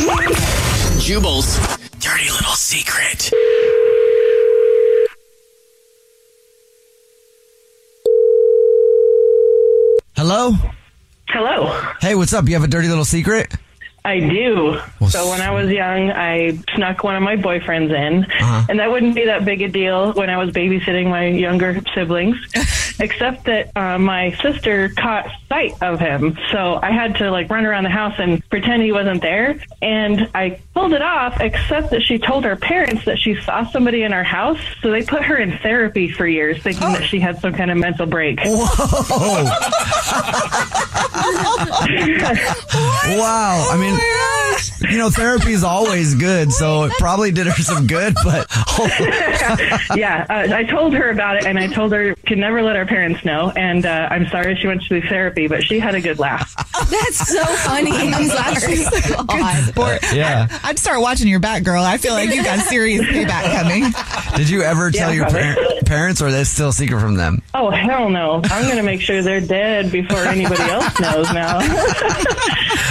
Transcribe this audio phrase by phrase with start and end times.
[0.00, 1.58] Jubal's
[1.98, 3.30] dirty little secret.
[10.16, 10.52] Hello?
[11.28, 11.66] Hello.
[12.00, 12.48] Hey, what's up?
[12.48, 13.52] You have a dirty little secret?
[14.04, 14.78] I do.
[15.08, 18.66] so when I was young, I snuck one of my boyfriends in, Uh-huh.
[18.68, 22.36] and that wouldn't be that big a deal when I was babysitting my younger siblings,
[22.98, 26.38] except that uh, my sister caught sight of him.
[26.50, 30.28] So I had to like run around the house and pretend he wasn't there, and
[30.34, 31.40] I pulled it off.
[31.40, 35.02] Except that she told her parents that she saw somebody in our house, so they
[35.02, 38.40] put her in therapy for years, thinking that she had some kind of mental break.
[38.42, 39.44] Whoa!
[43.18, 43.68] wow.
[43.70, 44.49] I mean, oh
[44.90, 48.46] you know, therapy is always good, so it probably did her some good, but
[49.96, 52.86] yeah, uh, I told her about it, and I told her could never let our
[52.86, 53.50] parents know.
[53.56, 56.54] And uh, I'm sorry she went to therapy, but she had a good laugh.
[56.90, 57.90] That's so funny.
[57.92, 60.00] I'm glad she's Good sport.
[60.14, 60.48] Yeah.
[60.62, 61.82] I'd start watching your back, girl.
[61.82, 63.92] I feel like you got serious payback coming.
[64.36, 65.79] did you ever tell Yeah, your probably.
[65.90, 67.42] Par- parents, or is that still a secret from them?
[67.54, 68.40] Oh hell no!
[68.44, 71.32] I'm gonna make sure they're dead before anybody else knows.
[71.32, 71.60] Now,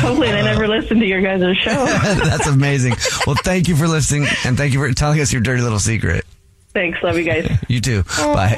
[0.01, 1.85] hopefully they never listen to your guys' show.
[1.85, 2.95] That's amazing.
[3.25, 6.25] Well, thank you for listening, and thank you for telling us your dirty little secret.
[6.73, 7.49] Thanks, love you guys.
[7.67, 8.03] You too.
[8.17, 8.57] Bye.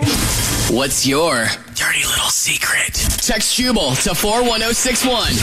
[0.69, 2.93] What's your dirty little secret?
[2.93, 5.33] Text Jubal to 41061.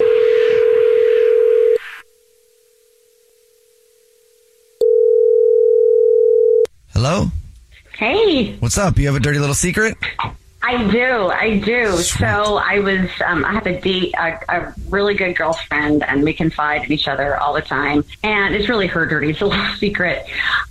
[6.92, 7.30] Hello?
[7.98, 8.96] Hey, What's up?
[8.96, 9.96] You have a dirty little secret?
[10.62, 11.96] I do, I do.
[11.96, 16.32] So I was, um, I have a date, a, a really good girlfriend, and we
[16.32, 18.04] confide in each other all the time.
[18.22, 20.24] And it's really her dirty little secret.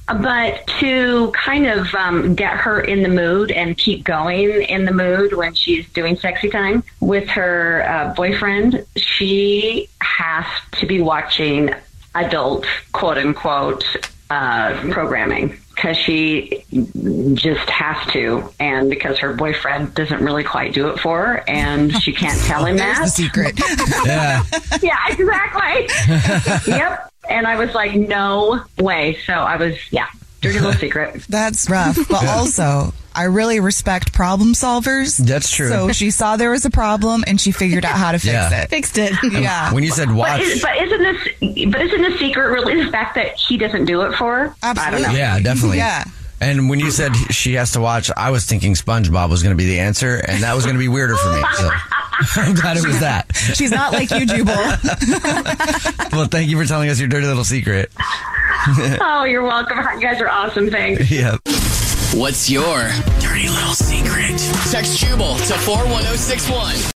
[0.08, 4.94] But to kind of um, get her in the mood and keep going in the
[4.94, 10.46] mood when she's doing sexy time with her uh, boyfriend, she has
[10.80, 11.76] to be watching
[12.16, 13.84] adult, quote unquote,
[14.30, 16.64] uh, programming because she
[17.36, 21.94] just has to, and because her boyfriend doesn't really quite do it for her, and
[22.02, 23.06] she can't tell him There's that.
[23.06, 23.60] the secret.
[24.08, 24.44] Yeah.
[24.82, 26.72] yeah, exactly.
[26.74, 27.12] yep.
[27.30, 29.18] And I was like, no way.
[29.26, 30.08] So I was, yeah,
[30.42, 31.24] dirty little secret.
[31.30, 31.98] That's rough.
[32.10, 35.18] But also, I really respect problem solvers.
[35.18, 35.70] That's true.
[35.70, 38.64] So she saw there was a problem and she figured out how to fix Yeah.
[38.64, 38.70] it.
[38.70, 39.14] Fixed it.
[39.24, 39.74] Yeah.
[39.74, 40.42] When you said But, watch.
[40.42, 41.72] is, but isn't this?
[41.72, 44.56] But isn't the secret really the fact that he doesn't do it for her?
[44.64, 44.82] I don't know.
[45.08, 45.18] Absolutely.
[45.18, 45.78] Yeah, definitely.
[45.78, 46.04] Yeah.
[46.40, 49.58] And when you said she has to watch, I was thinking SpongeBob was going to
[49.58, 51.42] be the answer, and that was going to be weirder for me.
[51.56, 51.70] So
[52.42, 53.36] I'm glad it was that.
[53.36, 54.54] She's not like you, Jubal.
[56.12, 57.92] Well, thank you for telling us your dirty little secret.
[59.02, 59.78] Oh, you're welcome.
[59.78, 60.70] You guys are awesome.
[60.70, 61.10] Thanks.
[61.10, 61.38] Yeah.
[62.14, 64.38] What's your dirty little secret?
[64.72, 66.92] Text Jubal to 41061.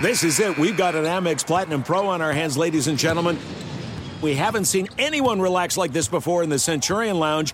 [0.00, 0.56] This is it.
[0.58, 3.38] We've got an Amex Platinum Pro on our hands, ladies and gentlemen.
[4.20, 7.52] We haven't seen anyone relax like this before in the Centurion Lounge.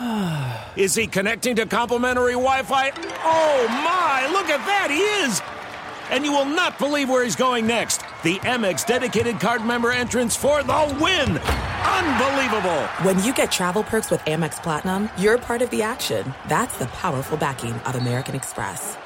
[0.76, 2.90] Is he connecting to complimentary Wi Fi?
[3.24, 5.40] Oh my, look at that, he is!
[6.10, 8.03] And you will not believe where he's going next.
[8.24, 11.36] The Amex dedicated card member entrance for the win!
[11.36, 12.86] Unbelievable!
[13.02, 16.32] When you get travel perks with Amex Platinum, you're part of the action.
[16.48, 18.96] That's the powerful backing of American Express.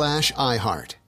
[0.00, 0.99] slash iHeart.